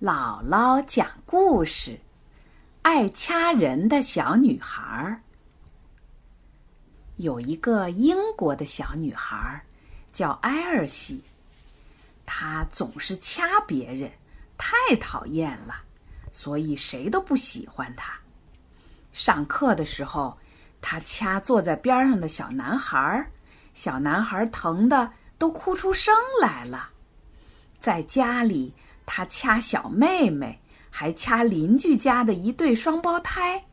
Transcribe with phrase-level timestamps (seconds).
[0.00, 1.96] 姥姥讲故事：
[2.82, 5.22] 爱掐人的小女孩。
[7.14, 9.64] 有一个英国的小女孩，
[10.12, 11.22] 叫埃尔西。
[12.26, 14.10] 她总是掐别人，
[14.58, 15.76] 太讨厌了，
[16.32, 18.12] 所以谁都不喜欢她。
[19.12, 20.36] 上课的时候，
[20.80, 23.24] 她掐坐在边上的小男孩，
[23.74, 25.08] 小男孩疼的
[25.38, 26.90] 都哭出声来了。
[27.78, 28.74] 在家里。
[29.06, 33.64] 他掐小妹妹，还掐邻居家的一对双胞胎。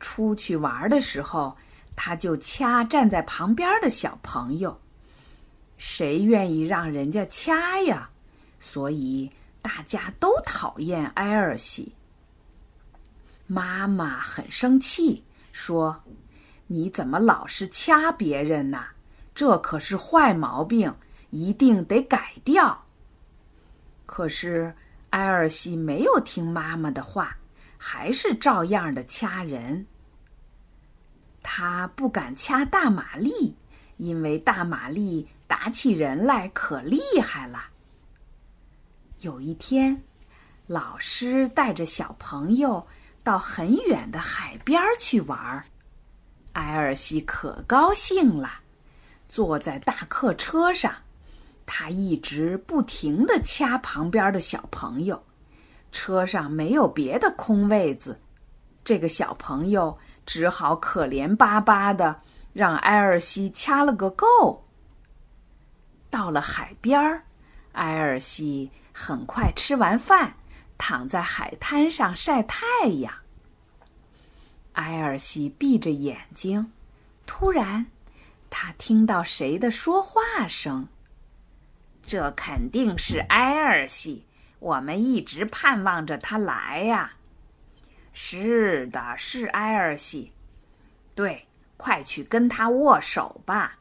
[0.00, 1.56] 出去玩的时候，
[1.94, 4.80] 他就掐站在旁边的小朋友。
[5.78, 8.08] 谁愿意让人家掐呀？
[8.58, 11.94] 所以大家都讨厌埃尔西。
[13.46, 16.02] 妈妈很生气，说
[16.66, 18.84] ：“你怎么老是掐别人呢？
[19.34, 20.94] 这可是坏毛病，
[21.30, 22.84] 一定得改掉。”
[24.06, 24.72] 可是
[25.10, 27.36] 埃尔西没有听妈妈的话，
[27.76, 29.84] 还是照样的掐人。
[31.42, 33.54] 他不敢掐大玛丽，
[33.98, 37.64] 因为大玛丽打起人来可厉害了。
[39.20, 40.02] 有一天，
[40.66, 42.84] 老师带着小朋友
[43.22, 45.64] 到很远的海边去玩，
[46.52, 48.50] 埃尔西可高兴了，
[49.28, 50.94] 坐在大客车上。
[51.66, 55.20] 他一直不停的掐旁边的小朋友，
[55.90, 58.20] 车上没有别的空位子，
[58.84, 62.20] 这个小朋友只好可怜巴巴的
[62.52, 64.64] 让埃尔西掐了个够。
[66.08, 67.24] 到了海边儿，
[67.72, 70.34] 埃尔西很快吃完饭，
[70.78, 73.12] 躺在海滩上晒太阳。
[74.74, 76.70] 埃尔西闭着眼睛，
[77.26, 77.86] 突然，
[78.48, 80.86] 他听到谁的说话声。
[82.06, 84.24] 这肯定是埃尔西，
[84.60, 87.14] 我们一直盼望着他来呀。
[88.12, 90.32] 是的，是埃尔西。
[91.14, 93.78] 对，快去跟他握手吧。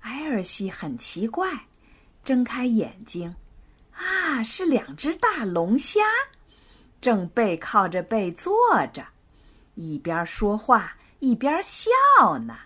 [0.00, 1.48] 埃尔西很奇怪，
[2.24, 3.34] 睁开眼睛，
[3.92, 6.00] 啊，是两只大龙虾，
[7.00, 8.54] 正背靠着背坐
[8.92, 9.04] 着，
[9.74, 11.90] 一边说话一边笑
[12.38, 12.56] 呢。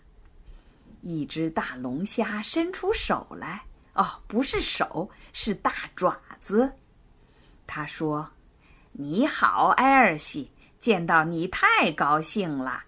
[1.03, 3.66] 一只大龙虾伸出手来。
[3.97, 6.73] 哦，不是手，是大爪子。
[7.67, 8.31] 他说
[8.93, 12.85] ：“你好，埃尔西，见到你太高兴了。”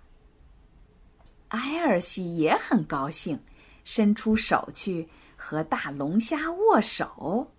[1.48, 3.42] 埃尔西也很高兴，
[3.84, 7.52] 伸出手去和大龙虾握手。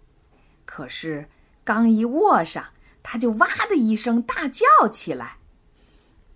[0.63, 1.27] 可是
[1.63, 2.63] 刚一握上，
[3.01, 5.37] 他就哇的一声大叫起来。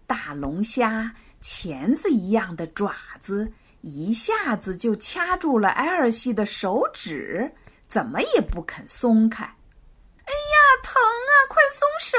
[0.08, 3.54] 大龙虾钳子一样的爪子。
[3.84, 7.54] 一下子就掐住了埃尔西的手指，
[7.90, 9.44] 怎么也不肯松开。
[9.44, 11.32] 哎呀，疼啊！
[11.50, 12.18] 快松手！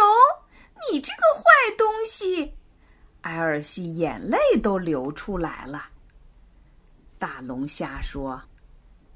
[0.93, 1.43] 你这个坏
[1.79, 2.55] 东西！
[3.23, 5.89] 埃尔西眼泪都流出来了。
[7.19, 8.43] 大龙虾说：“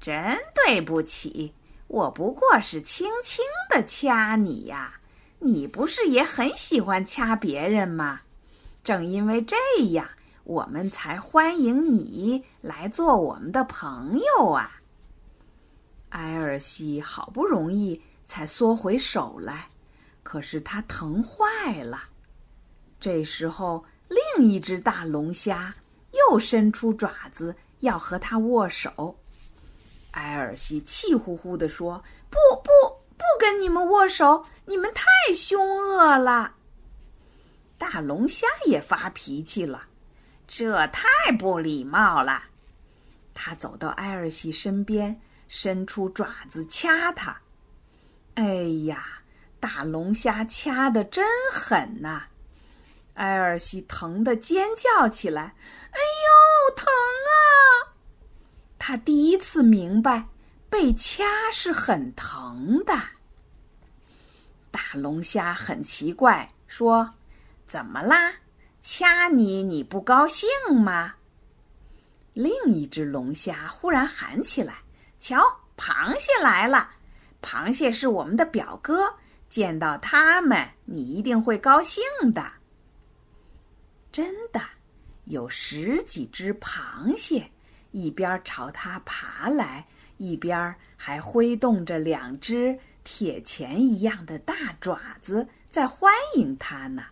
[0.01, 1.53] 真对不起，
[1.85, 4.99] 我不过是轻轻的掐你呀。
[5.37, 8.21] 你不是也很喜欢掐别人吗？
[8.83, 9.55] 正因为这
[9.91, 10.09] 样。”
[10.49, 14.81] 我们才欢迎你来做我们的朋友啊！
[16.09, 19.69] 埃尔西好不容易才缩回手来，
[20.23, 22.01] 可是他疼坏了。
[22.99, 25.71] 这时候，另一只大龙虾
[26.13, 29.15] 又伸出爪子要和他握手。
[30.13, 32.71] 埃尔西气呼呼地说：“不不
[33.15, 34.43] 不，跟你们握手！
[34.65, 36.55] 你们太凶恶了。”
[37.77, 39.88] 大龙虾也发脾气了。
[40.51, 42.43] 这太不礼貌了！
[43.35, 47.39] 他走到埃尔西身边，伸出爪子掐他。
[48.33, 48.43] 哎
[48.87, 49.21] 呀，
[49.59, 51.23] 大龙虾掐的真
[51.53, 52.23] 狠呐！
[53.13, 55.53] 埃尔西疼得尖叫起来
[55.93, 57.93] ：“哎呦，疼啊！”
[58.79, 60.27] 他第一次明白，
[60.67, 61.23] 被掐
[61.53, 62.93] 是很疼的。
[64.71, 67.13] 大龙虾很奇怪，说
[67.69, 68.33] ：“怎么啦？”
[68.91, 71.13] 掐你，你不高兴吗？
[72.33, 74.79] 另一只龙虾忽然喊起来
[75.21, 75.39] ：“瞧，
[75.77, 76.89] 螃蟹来了！
[77.39, 79.13] 螃蟹是我们的表哥，
[79.47, 82.03] 见到他们，你一定会高兴
[82.33, 82.51] 的。”
[84.11, 84.59] 真的，
[85.25, 87.51] 有十几只螃蟹，
[87.91, 89.85] 一边朝他爬来，
[90.17, 97.03] 一边还挥动着两只铁钳一样的大爪子，在欢迎他呢。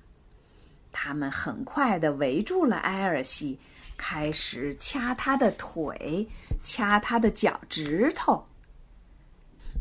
[1.00, 3.60] 他们很快的围住了埃尔西，
[3.96, 6.28] 开始掐他的腿，
[6.64, 8.48] 掐他的脚趾头。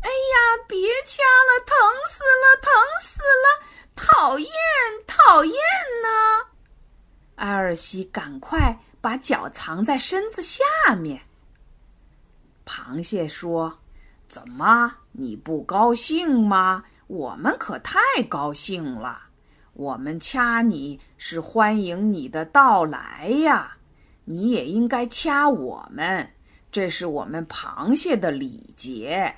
[0.03, 0.77] 哎呀，别
[1.07, 1.75] 掐了，疼
[2.07, 2.71] 死了，疼
[3.01, 3.65] 死了！
[3.95, 4.51] 讨厌，
[5.07, 5.55] 讨厌
[6.03, 6.45] 呢！
[7.37, 10.63] 埃尔西赶快把脚藏在身子下
[10.95, 11.19] 面。
[12.63, 13.79] 螃蟹说
[14.29, 16.83] ：“怎么，你不高兴吗？
[17.07, 17.97] 我们可太
[18.29, 19.26] 高兴了。
[19.77, 23.77] 我们掐你是欢迎你的到来呀，
[24.25, 26.27] 你也应该掐我们，
[26.71, 29.31] 这是我们螃蟹的礼节。”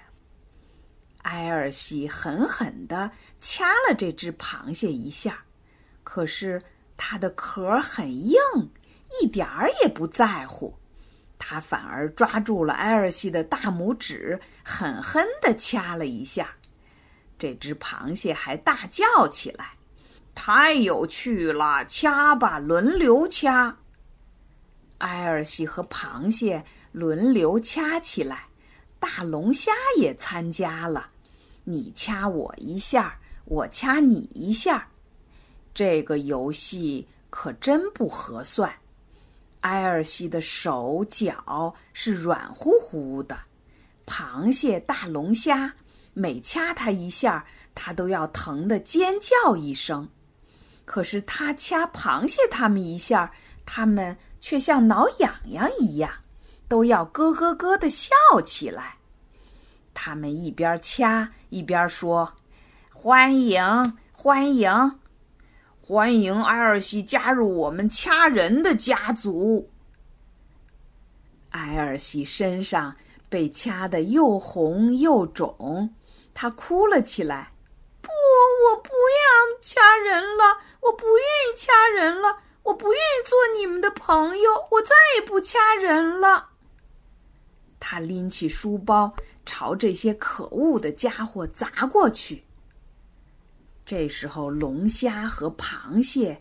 [1.24, 5.44] 埃尔西狠狠地掐了这只螃蟹一下，
[6.06, 6.62] 可是
[6.96, 8.38] 它的壳很硬，
[9.22, 10.74] 一点儿也不在乎。
[11.38, 16.56] 他反而抓住了埃尔西的大拇指，狠狠地掐了一下。
[17.38, 19.74] 这只螃蟹还大叫起来
[20.42, 21.84] ：“太有趣了！
[21.86, 23.76] 掐吧，轮流掐。”
[25.00, 26.64] 埃尔西和螃蟹
[26.94, 28.48] 轮流掐起来。
[29.02, 31.08] 大龙虾也参加了，
[31.66, 34.88] 你掐我一下，我掐你一下，
[35.74, 38.74] 这个游戏可真不合算。
[39.62, 43.38] 埃尔西的手脚是软乎乎的，
[44.06, 45.74] 螃蟹、大龙虾
[46.14, 47.46] 每掐它一下，
[47.76, 50.08] 它都要疼得尖叫一声。
[50.90, 53.32] 可是他掐螃蟹他们一下，
[53.64, 56.12] 他们却像挠痒痒一样。
[56.68, 58.10] 都要咯咯咯的笑
[58.44, 58.96] 起来，
[59.94, 62.34] 他们一边掐一边说
[62.92, 63.62] ：“欢迎，
[64.12, 65.00] 欢迎，
[65.80, 69.70] 欢迎埃尔西加入我们掐人的家族。”
[71.52, 72.96] 埃尔西身上
[73.30, 75.94] 被掐得又红又肿，
[76.34, 77.52] 他哭了起来：“，
[78.66, 86.50] 我不要掐人了，我不愿意掐人了，我不愿意做你们的朋友，我再也不掐人了。”
[87.80, 89.14] 他拎起书包，
[89.46, 92.44] 朝这些可恶的家伙砸过去。
[93.86, 96.40] 这时候，龙虾和螃蟹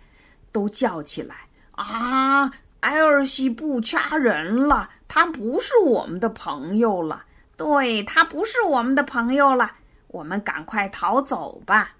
[0.52, 7.24] 都叫起来：“啊，埃尔西不掐人了，他不是我们的朋友了。
[7.56, 9.72] 对他不是我们的朋友了，
[10.08, 11.94] 我们赶快逃走吧！”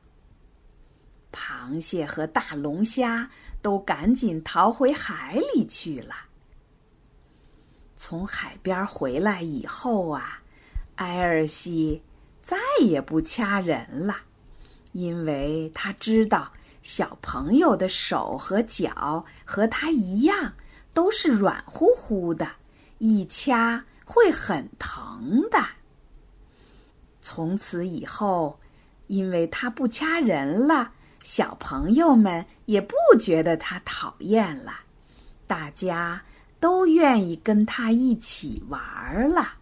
[1.33, 3.31] 螃蟹和大龙虾
[3.63, 6.15] 都赶紧逃回海里去了。
[7.97, 10.41] 从海边回来以后啊，
[10.97, 12.03] 埃尔西
[12.43, 14.17] 再也不掐人了，
[14.93, 16.51] 因为他知道
[16.81, 20.55] 小朋友的手和脚和他一样
[20.95, 22.49] 都是软乎乎的，
[22.99, 25.59] 一掐会很疼的。
[27.39, 28.59] 从此以后，
[29.07, 30.91] 因为他不掐人了，
[31.23, 34.73] 小朋友们也不觉得他讨厌了，
[35.47, 36.21] 大家。
[36.59, 39.58] 都愿意跟他一起玩了。